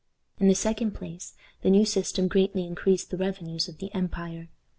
[0.39, 4.49] In the second place, the new system greatly increased the revenues of the empire.